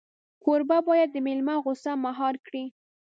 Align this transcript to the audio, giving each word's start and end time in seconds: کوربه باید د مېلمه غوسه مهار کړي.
کوربه 0.43 0.77
باید 0.87 1.09
د 1.13 1.17
مېلمه 1.27 1.55
غوسه 1.63 1.91
مهار 2.05 2.35
کړي. 2.45 2.65